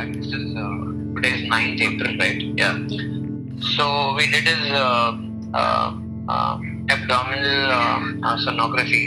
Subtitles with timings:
[0.00, 0.12] back.
[0.14, 0.80] This is uh,
[1.14, 2.40] today is 9th April, right?
[2.60, 2.76] Yeah.
[3.76, 5.12] So we did his uh,
[5.52, 5.88] uh,
[6.28, 6.54] uh,
[6.88, 9.04] abdominal uh, uh, sonography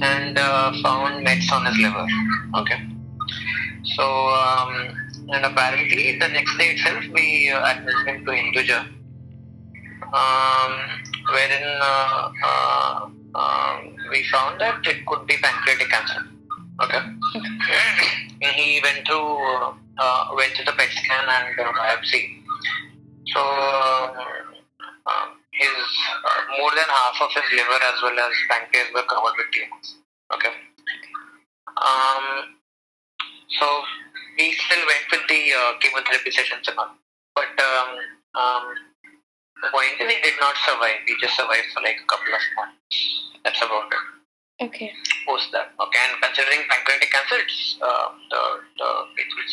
[0.00, 2.06] and uh, found mets on his liver.
[2.60, 2.80] Okay.
[3.96, 4.72] So um,
[5.28, 8.80] and apparently the next day itself we uh, admitted him to Hinduja,
[10.20, 10.72] um,
[11.32, 13.00] wherein uh, uh,
[13.34, 16.22] um, we found that it could be pancreatic cancer.
[16.82, 18.20] Okay.
[18.54, 22.42] He went through uh, uh, went to the PET scan and uh, biopsy.
[23.26, 24.14] So um,
[25.06, 25.76] um, his
[26.24, 29.98] uh, more than half of his liver as well as pancreas were covered with tumors.
[30.34, 30.54] Okay.
[31.82, 32.56] Um,
[33.58, 33.66] so
[34.38, 36.94] we still went with the uh, chemotherapy sessions and all,
[37.34, 37.90] but um,
[38.38, 38.64] um,
[39.62, 41.02] the point is he did not survive.
[41.06, 42.98] He just survived for like a couple of months.
[43.44, 44.13] That's about it
[44.62, 44.92] Okay.
[45.26, 45.74] post that.
[45.80, 48.42] Okay, and considering pancreatic cancer, it's uh, the
[48.78, 49.50] the it is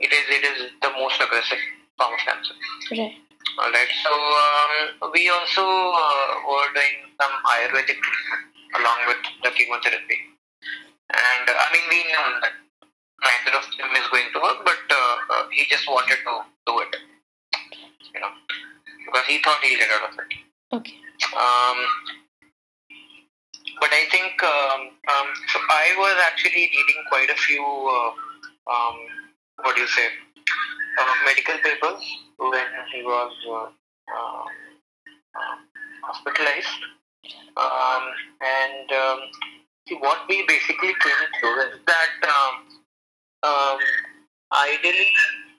[0.00, 1.62] it is it is the most aggressive
[1.98, 2.54] form of cancer.
[2.90, 3.14] Right.
[3.62, 3.92] All right.
[4.02, 8.44] So um, we also uh, were doing some Ayurvedic treatment
[8.80, 10.18] along with the chemotherapy,
[11.14, 12.54] and uh, I mean we knew that
[13.22, 16.34] neither of them is going to work, but uh, uh, he just wanted to
[16.66, 16.92] do it,
[18.14, 18.34] you know,
[19.06, 20.30] because he thought he'll get out of it.
[20.74, 20.98] Okay.
[21.38, 21.78] Um,
[23.80, 25.58] but I think um, um, so.
[25.70, 27.62] I was actually reading quite a few.
[27.62, 28.12] Uh,
[28.70, 28.96] um,
[29.62, 30.08] what do you say?
[30.98, 32.02] Uh, medical papers
[32.38, 33.68] when he was uh,
[34.12, 34.44] uh,
[35.34, 35.56] uh,
[36.04, 36.82] hospitalized,
[37.56, 38.04] um,
[38.40, 39.18] and um,
[39.88, 42.54] see what we basically came to is that um,
[43.42, 43.78] um,
[44.52, 45.12] ideally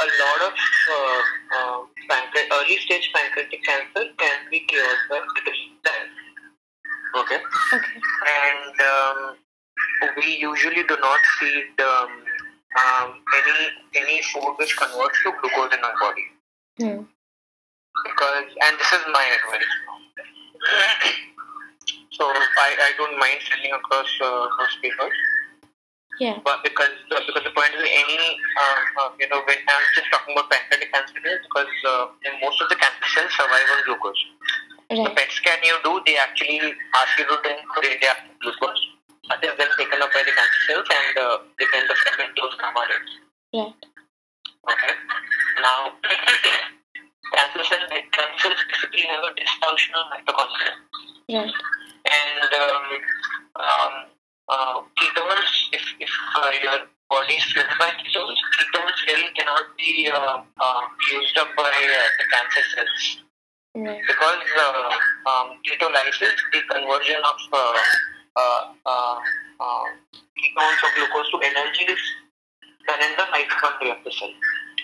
[0.00, 1.22] a lot of uh,
[1.56, 1.78] uh,
[2.10, 5.20] pancreatic, early stage pancreatic cancer can be cured by
[8.94, 9.36] um,
[10.16, 12.10] we usually do not feed um,
[12.82, 13.58] um, any
[14.02, 16.24] any food which converts to glucose in our body
[16.78, 17.00] Hmm.
[18.04, 19.72] because and this is my advice.
[22.10, 25.16] so I, I don't mind sending across uh, those papers,
[26.18, 26.38] Yeah.
[26.44, 28.20] but because uh, because the point is any
[28.62, 32.60] um, uh, you know when I'm just talking about pancreatic cancer because uh, in most
[32.62, 34.22] of the cancer cells survive on glucose.
[34.90, 35.16] The Right.
[35.16, 36.60] PET scan you do, they actually
[36.94, 38.82] ask you to drink radioactive glucose.
[39.24, 42.54] Is then taken up by the cancer cells and uh, they kind of emit those
[42.60, 43.12] gamma rays.
[43.56, 43.72] Right.
[44.68, 44.94] Okay.
[45.60, 45.92] Now,
[47.32, 50.72] cancer cells, cancer cells basically have a dysfunctional mitochondria.
[51.32, 51.52] Right.
[52.04, 52.84] And um,
[53.56, 53.92] um,
[54.48, 60.10] uh, ketones, if, if uh, your body is filled by ketones, ketones really cannot be
[60.12, 60.80] uh, uh,
[61.12, 63.24] used up by uh, the cancer cells
[63.76, 64.00] Right.
[64.06, 64.90] because uh,
[65.28, 67.72] um, ketolysis, the conversion of uh,
[70.44, 72.02] ketones or glucose to energy is
[72.86, 74.34] done in the mitochondria of the cell.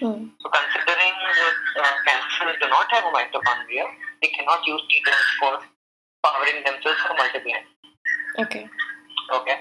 [0.00, 0.32] Hmm.
[0.40, 3.84] So considering that uh, cancer cells do not have a mitochondria,
[4.22, 5.52] they cannot use ketones for
[6.24, 7.68] powering themselves for multiplying.
[8.38, 8.64] Okay.
[9.34, 9.58] Okay.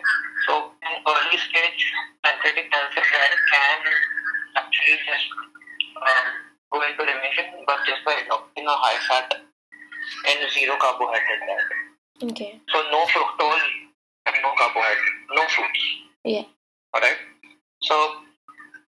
[0.48, 1.82] So in early stage
[2.24, 3.82] pancreatic cancer can
[4.56, 5.28] actually just
[6.00, 6.28] um,
[6.72, 12.32] go into remission but just by adopting a high fat and zero carbohydrate diet.
[12.32, 12.62] Okay.
[12.72, 13.68] So no fructose
[14.60, 15.84] carbohydrate, no fruits.
[16.28, 16.44] Yeah.
[16.94, 17.18] Alright.
[17.88, 17.96] So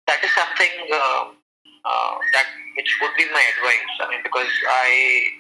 [0.09, 1.23] that is something uh,
[1.84, 3.93] uh, that which would be my advice.
[4.01, 4.89] I mean, because I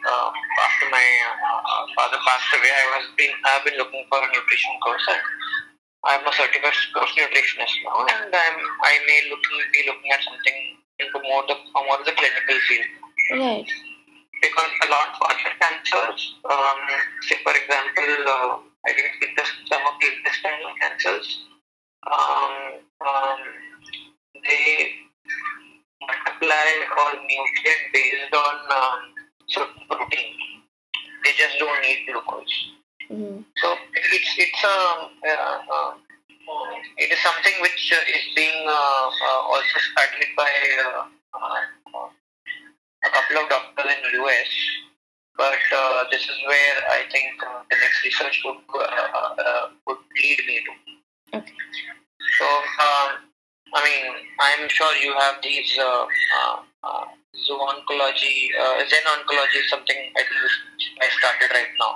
[0.04, 0.32] um,
[0.68, 4.74] after my uh, father passed away, I was been I've been looking for a nutrition
[4.84, 5.22] course and
[6.04, 10.58] I'm a certified course nutritionist now, and I'm I may looking be looking at something
[10.98, 12.86] into more the more the clinical field
[13.38, 13.66] Right.
[14.42, 16.80] because a lot of other cancers, um,
[17.22, 21.44] say for example, I think it's some of the intestinal cancers,
[22.08, 23.40] um, um,
[24.48, 24.96] they
[26.00, 29.00] multiply or mutate based on um,
[29.48, 30.32] certain protein.
[31.24, 32.56] They just don't need glucose.
[33.08, 33.44] Hmm.
[33.60, 35.92] So it's it's a uh, uh,
[36.96, 40.48] it is something which uh, is being uh, uh, also studied by
[40.80, 41.04] uh,
[41.36, 42.08] uh,
[43.04, 44.48] a couple of doctors in US.
[45.38, 49.64] But uh, this is where I think uh, the next research would uh, uh, uh,
[49.86, 51.38] would lead me to.
[51.38, 51.54] Okay.
[52.38, 53.08] So um,
[53.74, 54.04] I mean,
[54.40, 56.06] I'm sure you have these uh,
[56.38, 57.04] uh, uh,
[57.46, 60.40] zooncology, uh, Zen oncology is something I think
[61.00, 61.94] I started right now.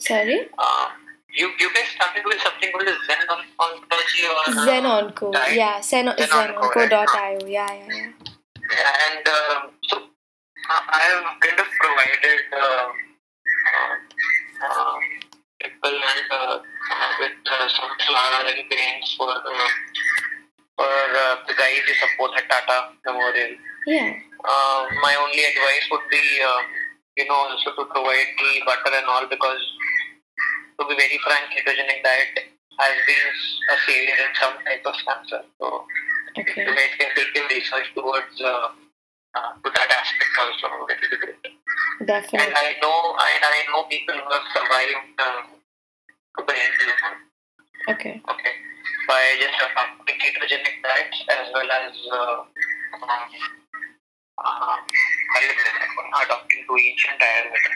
[0.00, 0.48] Sorry.
[0.56, 0.88] Uh,
[1.34, 5.32] you you guys started with something called Zen on- oncology or uh, Zen Onco.
[5.52, 5.80] Yeah.
[5.82, 7.46] Zen Zen Onco, Zenonco.io.
[7.46, 7.68] Yeah.
[7.68, 7.86] Yeah.
[7.92, 8.92] Yeah.
[9.10, 10.07] and um, so uh,
[10.68, 12.88] I have kind of provided uh,
[13.68, 13.94] uh,
[14.68, 14.96] uh,
[15.60, 16.58] people and uh,
[17.20, 19.68] with uh, some flour and grains for uh,
[20.76, 23.56] for uh, the guys you support at Tata Memorial.
[23.86, 24.12] Yeah.
[25.02, 26.60] My only advice would be, uh,
[27.16, 29.62] you know, also to provide the butter and all because,
[30.78, 32.46] to be very frank, ketogenic diet
[32.78, 33.26] has been
[33.72, 35.42] a savior in some type of cancer.
[35.60, 35.84] So,
[36.38, 36.62] Okay.
[36.62, 38.68] you guys can take your research towards uh,
[39.34, 39.87] uh, to that
[40.38, 40.86] aspect also.
[40.86, 41.36] It will be great.
[41.98, 42.54] And Definitely.
[42.54, 46.70] I know, and I know people who have survived to brain.
[47.88, 48.22] Okay.
[48.22, 48.54] Okay.
[49.08, 52.44] By just adopting ketogenic diets as well as uh,
[53.02, 53.28] um,
[54.44, 54.76] uh,
[56.22, 57.72] adopting to ancient Ayurveda.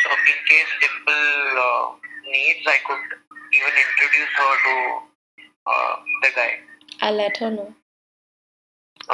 [0.00, 1.86] So in case Dimple uh,
[2.26, 3.06] needs, I could
[3.52, 4.74] even introduce her to
[5.66, 6.52] uh, the guy.
[7.02, 7.74] I'll let her know.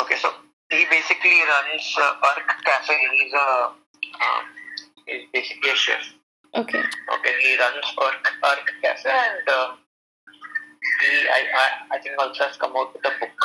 [0.00, 0.30] Okay, so
[0.90, 2.94] basically runs uh, Arc Cafe.
[3.12, 3.72] He's a
[4.20, 4.40] uh,
[5.06, 6.02] he's basically a chef.
[6.54, 6.80] Okay.
[6.80, 9.76] Okay, he runs Arc, Arc Cafe and uh,
[11.00, 13.38] he, I, I, I think also has come out with a book.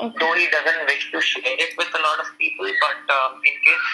[0.00, 0.16] Okay.
[0.18, 3.54] Though he doesn't wish to share it with a lot of people, but um, in
[3.66, 3.88] case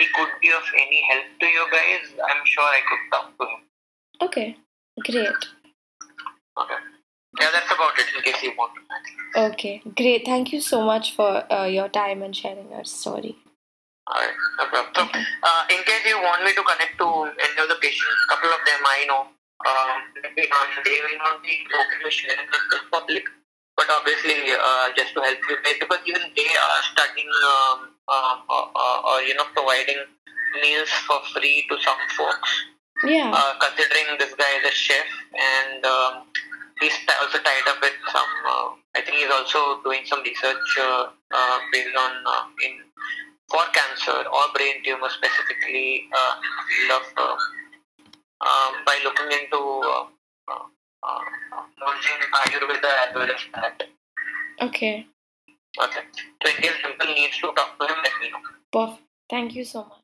[0.00, 3.44] he could be of any help to you guys, I'm sure I could talk to
[3.46, 3.60] him.
[4.22, 4.56] Okay.
[5.00, 5.63] Great.
[8.26, 8.40] Okay.
[8.42, 9.46] Yeah, that's about it you want to know.
[9.52, 9.82] Okay.
[9.96, 10.24] Great.
[10.24, 13.36] Thank you so much for uh, your time and sharing your story.
[14.04, 15.08] Alright, no problem.
[15.12, 17.08] So, uh, in case you want me to connect to
[17.40, 19.20] any of the patients, couple of them I know,
[19.64, 23.24] um, maybe, um, they may not be okay to share it with the public,
[23.76, 28.36] but obviously uh, just to help you guys, because even they are studying um, uh,
[28.50, 30.04] uh, uh, uh, you know, providing
[30.60, 32.50] meals for free to some folks,
[33.08, 33.32] Yeah.
[33.32, 36.28] uh, considering this guy is a chef and um,
[36.80, 36.92] he's
[37.22, 37.63] also tied
[39.24, 42.72] I think also doing some research uh, uh, based on uh, in
[43.48, 47.38] for cancer or brain tumor specifically uh, in the field of
[48.40, 50.04] uh, by looking into uh,
[50.48, 50.64] uh,
[51.02, 51.22] uh,
[51.80, 53.82] merging Ayurveda as well as that.
[54.60, 55.06] Okay.
[55.82, 56.00] Okay.
[56.42, 58.40] So in case Dimple needs to talk to him, let me know.
[58.72, 59.08] Perfect.
[59.30, 59.98] Thank you so much.